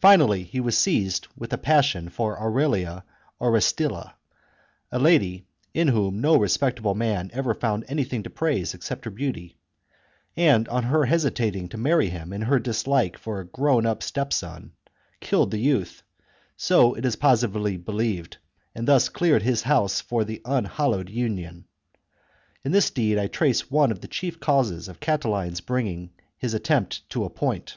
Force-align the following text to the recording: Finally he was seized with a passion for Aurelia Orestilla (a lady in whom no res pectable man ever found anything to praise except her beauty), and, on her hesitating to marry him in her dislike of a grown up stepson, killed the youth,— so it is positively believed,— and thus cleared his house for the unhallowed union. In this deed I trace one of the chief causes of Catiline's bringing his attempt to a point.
Finally 0.00 0.44
he 0.44 0.60
was 0.60 0.78
seized 0.78 1.26
with 1.36 1.52
a 1.52 1.58
passion 1.58 2.08
for 2.08 2.40
Aurelia 2.40 3.04
Orestilla 3.38 4.14
(a 4.90 4.98
lady 4.98 5.44
in 5.74 5.88
whom 5.88 6.22
no 6.22 6.38
res 6.38 6.56
pectable 6.56 6.96
man 6.96 7.28
ever 7.34 7.52
found 7.52 7.84
anything 7.86 8.22
to 8.22 8.30
praise 8.30 8.72
except 8.72 9.04
her 9.04 9.10
beauty), 9.10 9.58
and, 10.38 10.66
on 10.70 10.84
her 10.84 11.04
hesitating 11.04 11.68
to 11.68 11.76
marry 11.76 12.08
him 12.08 12.32
in 12.32 12.40
her 12.40 12.58
dislike 12.58 13.16
of 13.16 13.26
a 13.26 13.44
grown 13.44 13.84
up 13.84 14.02
stepson, 14.02 14.72
killed 15.20 15.50
the 15.50 15.58
youth,— 15.58 16.02
so 16.56 16.94
it 16.94 17.04
is 17.04 17.16
positively 17.16 17.76
believed,— 17.76 18.38
and 18.74 18.88
thus 18.88 19.10
cleared 19.10 19.42
his 19.42 19.64
house 19.64 20.00
for 20.00 20.24
the 20.24 20.40
unhallowed 20.46 21.10
union. 21.10 21.66
In 22.64 22.72
this 22.72 22.88
deed 22.90 23.18
I 23.18 23.26
trace 23.26 23.70
one 23.70 23.92
of 23.92 24.00
the 24.00 24.08
chief 24.08 24.40
causes 24.40 24.88
of 24.88 24.98
Catiline's 25.00 25.60
bringing 25.60 26.08
his 26.38 26.54
attempt 26.54 27.06
to 27.10 27.24
a 27.26 27.28
point. 27.28 27.76